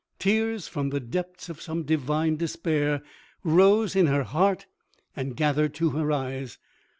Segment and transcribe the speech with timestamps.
[0.17, 3.03] Tears from the depths of some divine despair
[3.43, 4.65] rose in her heart
[5.15, 6.57] and gathered to her eyes.